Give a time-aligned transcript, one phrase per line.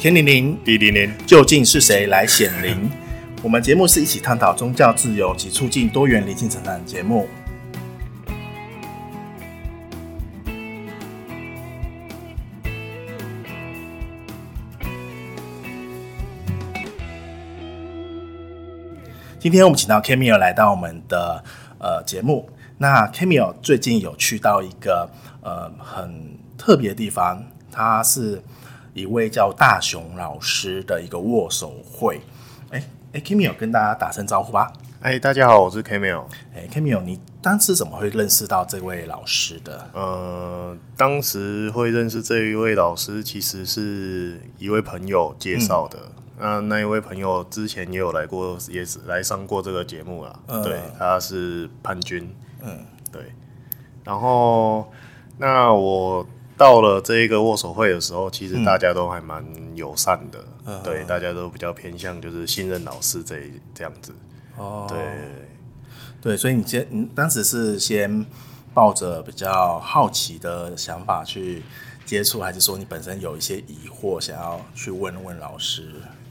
[0.00, 2.88] 天灵灵，地灵灵，究竟是谁来显灵？
[3.42, 7.28] 我们节目是一起探讨宗教自由及促进多元灵性成长的节目。
[19.40, 21.42] 今天我们请到 Camille 来到我们的
[21.80, 22.48] 呃节目。
[22.76, 25.10] 那 Camille 最近有去到一个
[25.42, 28.40] 呃很特别的地方，它是。
[28.94, 32.20] 一位叫大雄老师的一个握手会，
[32.70, 34.72] 哎哎，Camille 跟大家打声招呼吧。
[35.00, 36.24] 哎，大家好，我是 Camille。
[36.54, 39.88] 哎，Camille，你当时怎么会认识到这位老师的？
[39.92, 45.98] 呃，当时会认识这一位老师，其实是一位朋友介绍的。
[46.38, 50.40] 那、嗯、那一位朋友之前也有来过，也是来上过这个节目了。
[50.46, 52.28] 嗯、对，他是潘军。
[52.62, 53.22] 嗯，对。
[54.02, 54.90] 然后，
[55.36, 56.26] 那我。
[56.58, 59.42] 到了这一个握手会的时候，其实大家都还蛮
[59.76, 63.36] 友善的，嗯、对，大家都比较偏向就是信任老师这
[63.72, 64.12] 这样子。
[64.56, 64.98] 哦，对，
[66.20, 68.26] 对，所以你先，你当时是先
[68.74, 71.62] 抱着比较好奇的想法去
[72.04, 75.88] 接触，还是说你本身有一些疑惑想要去问问老师？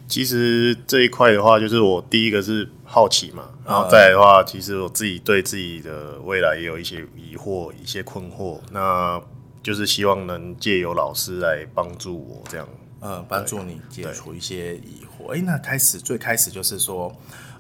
[0.10, 8.60] 其实这一块的话，就是我第一个是好奇嘛，然后再来的话，其实我自己对自己的未来也有一些疑惑、一些困惑。
[8.72, 9.22] 那
[9.68, 12.66] 就是希望能借由老师来帮助我，这样，
[13.02, 15.36] 呃，帮助你解除一些疑惑。
[15.36, 17.14] 哎，那开始最开始就是说，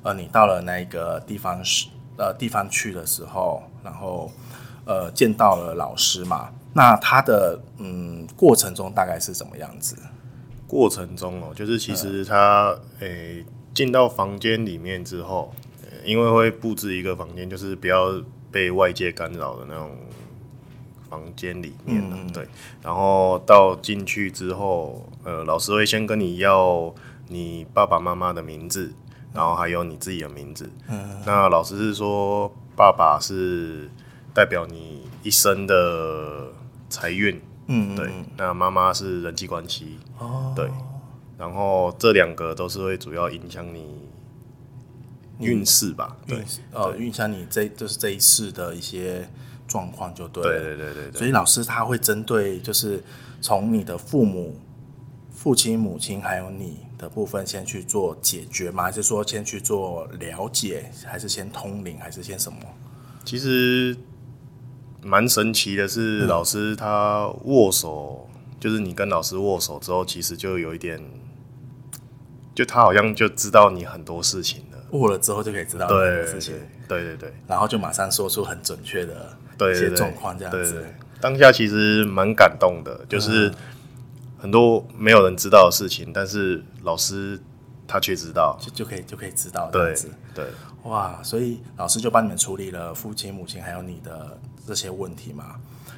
[0.03, 4.31] 呃，你到了那个地方是，呃，地方去的时候，然后
[4.85, 6.49] 呃，见到了老师嘛。
[6.73, 9.97] 那他的嗯过程中大概是怎么样子？
[10.65, 15.53] 过程中哦，就是其实他诶进到房间里面之后，
[16.05, 19.91] 因为会布置一个房间，就是不要被外界干扰的那种。
[21.09, 22.47] 房间里面、嗯、对，
[22.81, 26.93] 然后到进去之后，呃，老师会先跟你要
[27.27, 28.93] 你爸爸妈妈的名字，
[29.33, 30.69] 然后还有你自己的名字。
[30.87, 33.89] 嗯，那老师是说，爸爸是
[34.33, 36.47] 代表你一生的
[36.89, 38.09] 财运，嗯，对。
[38.37, 40.69] 那妈妈是人际关系，哦，对。
[41.37, 44.09] 然后这两个都是会主要影响你
[45.39, 46.17] 运势吧？
[46.27, 46.43] 对，
[46.73, 49.27] 哦，影响你这就是这一世的一些。
[49.67, 53.03] 状况就对了，对对对对，所以老师他会针对就是
[53.41, 54.55] 从你的父母、
[55.31, 58.83] 父亲、母亲还有你的部分先去做解决吗？
[58.83, 62.59] 还是说先去做了解，还是先通灵，还是先什么？
[63.25, 63.95] 其实
[65.03, 70.99] 蛮神奇的是，老师他握手，嗯、就是你跟老师握手之后，其实就有一点，
[72.55, 74.76] 就他好像就知道你很多事情了。
[74.91, 76.55] 握了之后就可以知道很多事情，
[76.87, 79.37] 对对对，然后就马上说出很准确的。
[79.59, 83.51] 一些状况这样子，对对对，当下其实蛮感动的，就是
[84.37, 87.39] 很多没有人知道的事情，但是老师
[87.87, 90.53] 他却知道，就就可以就可以知道这样子，对，对，
[90.83, 94.37] 哇，所以老师就帮你们处理了父亲、母亲还有你的
[94.67, 95.55] 这些问题嘛。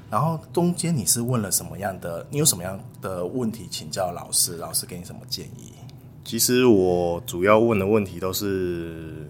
[0.10, 2.26] 然后中间你是问了什么样的？
[2.30, 4.56] 你有什么样的问题请教老师？
[4.56, 5.74] 老师给你什么建议？
[6.24, 9.30] 其实我主要问的问题都是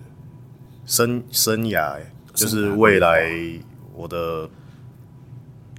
[0.85, 1.99] 生生涯，
[2.33, 3.29] 就是未来。
[3.95, 4.49] 我的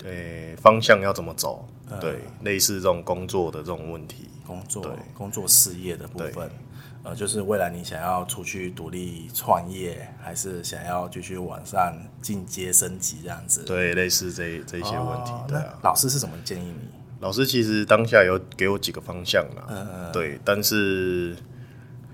[0.04, 1.66] 呃、欸、方向要怎么走？
[1.88, 6.50] 嗯、对，类似这种工作的这种问题，工作对工作事业的部分，
[7.02, 13.64] 呃，就是未来你想要出去独立创业，还是想要继续往上进阶升级这样子？
[13.64, 15.32] 对，类似这这些问题。
[15.32, 16.99] 哦、对啊，老师是怎么建议你？
[17.20, 21.36] 老师其实当下有给我几个方向啦，嗯，对，但是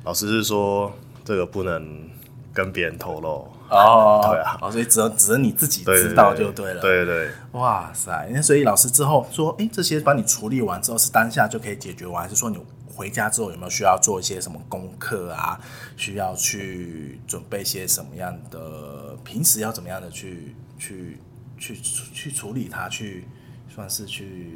[0.02, 0.92] 老师是说
[1.24, 2.10] 这个不能
[2.52, 3.48] 跟别人透露。
[3.70, 6.80] 哦， 对啊，所以只能只能你自己知道就对了。
[6.80, 8.28] 对对，对，哇塞！
[8.32, 12.58] 那所以老师之后说，哎，这些帮你处理完之后，是当下就可以解决完，还是说你
[12.92, 15.60] 回家之后有没有需要做一些什么功课啊？
[15.96, 19.16] 需要去准备些什么样的？
[19.24, 21.18] 平时要怎么样的去去
[21.58, 22.88] 去去处理它？
[22.88, 23.24] 去
[23.72, 24.50] 算是去。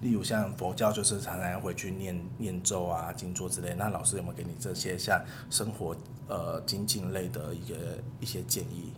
[0.00, 3.74] 例如像佛教，就是常常回去念念咒啊、静坐之类。
[3.78, 5.96] 那老师有没有给你这些像生活
[6.28, 7.76] 呃精进类的一个
[8.20, 8.92] 一些建议？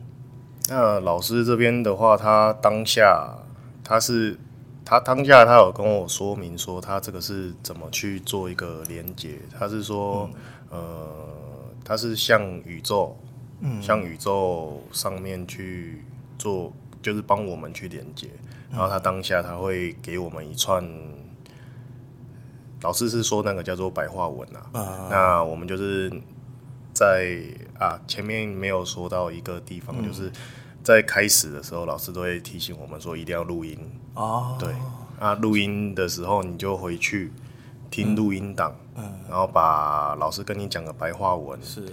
[0.69, 3.39] 那老师这边的话，他当下
[3.83, 4.37] 他是
[4.85, 9.39] 他当下他有跟我说明说，他这个是怎么去做一个连接。
[9.59, 10.29] 他是说，
[10.71, 11.15] 嗯、呃，
[11.85, 13.17] 他是向宇宙，
[13.61, 16.03] 嗯，向宇宙上面去
[16.37, 18.29] 做，就是帮我们去连接。
[18.71, 20.85] 然后他当下他会给我们一串，
[22.83, 24.71] 老师是说那个叫做白话文啊。
[24.73, 26.13] Uh, 那我们就是
[26.93, 27.39] 在
[27.79, 30.31] 啊前面没有说到一个地方，嗯、就是
[30.83, 33.79] 在开始的时候，老师都会提醒我们说一定要录音。
[34.15, 34.73] 哦，对，
[35.19, 37.33] 啊录音的时候你就回去
[37.91, 41.85] 听录音档，嗯，然后把老师跟你讲的白话文是，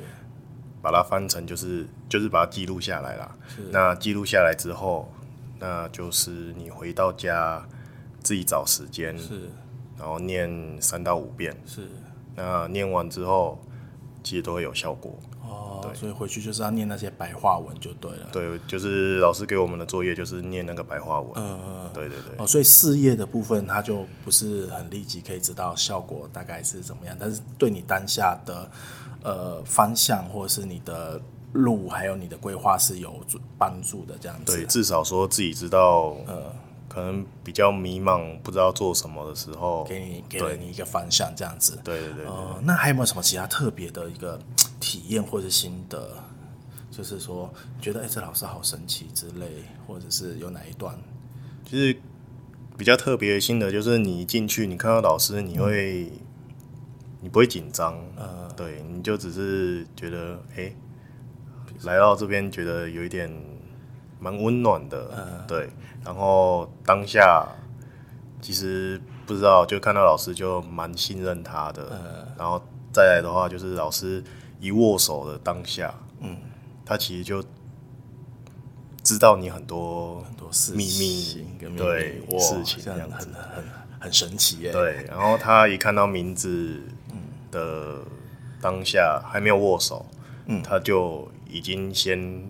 [0.82, 3.36] 把它翻成就是就是把它记录下来啦。
[3.48, 5.12] 是，那记录下来之后，
[5.60, 7.66] 那就是你回到家
[8.22, 9.50] 自己找时间是，
[9.98, 10.50] 然后念
[10.82, 11.88] 三到五遍是，
[12.36, 13.60] 那念完之后
[14.24, 15.18] 其实都会有效果。
[15.48, 18.28] 哦所以回去就是要念那些白话文就对了。
[18.32, 21.32] 对，就是老师给我们的作业就是念那个白话文。
[21.36, 22.36] 嗯嗯，对对对。
[22.38, 28.70] 哦，所以事业的部分它就不是很立即可以知道效果大概是怎么样，但是对你当下的
[29.24, 31.22] 呃方向或者是你的
[31.56, 33.20] 路还有你的规划是有
[33.58, 34.56] 帮助的这样子。
[34.56, 36.16] 对，至少说自己知道。
[36.28, 36.54] 呃。
[36.88, 41.78] 可能比较迷茫，不知道做什么的时候，给你给了你一个方向，这样子。
[41.84, 42.26] 对对对，对。
[42.26, 44.40] 呃，那还有没有什么其他特别的一个
[44.80, 46.10] 体验或者心得？
[46.90, 49.46] 就是说，觉得哎，这老师好神奇之类，
[49.86, 50.98] 或者是有哪一段？
[51.70, 52.00] 其实
[52.78, 56.12] 比较特别的心得，就是你一进去，你看到老师，你会，嗯、
[57.20, 60.74] 你不会紧张，呃，对，你就只是觉得，哎，
[61.84, 63.32] 来到这边觉得有一点
[64.20, 65.70] 蛮温暖的，呃、对。
[66.04, 67.48] 然后当下
[68.42, 71.90] 其实不知道，就看到老师就蛮信任他的。
[71.92, 72.62] 嗯、然后
[72.94, 74.24] 再来的话，就是老师
[74.60, 76.38] 一握手的当下，嗯，
[76.86, 77.44] 他其实就
[79.04, 81.46] 知道你很多很多事秘密，
[81.76, 83.64] 对事情这样子，很很
[84.00, 84.72] 很神奇耶。
[84.72, 86.82] 对，然后他一看到名字
[87.52, 87.98] 的
[88.62, 90.06] 当下还没有握手，
[90.46, 92.50] 嗯，他就已经先。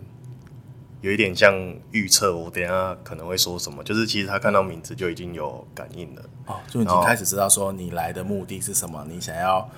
[1.02, 1.54] 有一点像
[1.92, 9.70] 预测，我等下可能会说什么，就是其实他看到名字就已经有感应了，哦，就已经开始知道说你来的目的是什么，你想要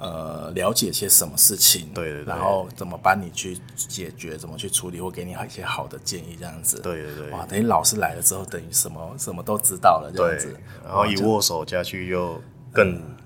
[0.00, 12.38] 呃了解些什么事情，对对对，然后怎么帮你去解决，怎么去处理，或给你一些好的建议，这样子，对对对，哇，等于老师来了之后，等于什么什么都知道了，这样子，然后一握手下去又
[12.72, 13.16] 更、嗯、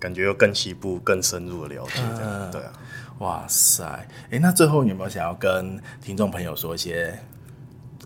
[0.00, 2.72] 感觉又更细部、更深入的了解，这样、嗯、对啊。
[3.24, 3.82] 哇塞，
[4.30, 7.18] 哎，那最后你有没有想要跟听众朋友说一些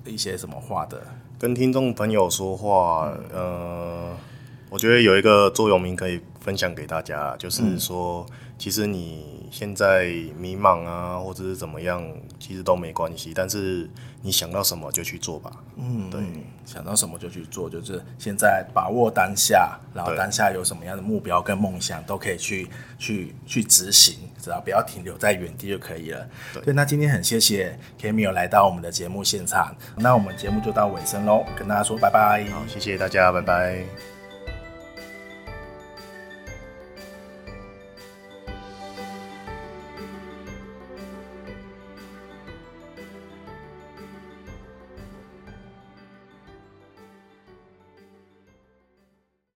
[0.05, 1.03] 一些什么话的？
[1.41, 4.17] 跟听众朋友说话，嗯、呃，
[4.71, 10.05] 我觉得有一个座右铭可以分享给大家，就是说，嗯、其实你现在
[10.37, 12.03] 迷茫啊，或者是怎么样，
[12.39, 13.89] 其实都没关系，但是
[14.23, 15.51] 你想到什么就去做吧。
[15.77, 16.21] 嗯，对，
[16.65, 22.69] 想到什么就去做，就是现在把握当下，然后当下有什么样的目标跟梦想，都可以去
[22.99, 24.17] 去去执行。
[24.41, 26.27] 只要不要停留在原地就可以了。
[26.55, 32.47] 对，对，那今天很谢谢 Camille 来到我们的节目现场，那我们节目就到尾声喽，跟大家说拜拜。
[32.53, 34.18] 好，谢谢大家，拜拜。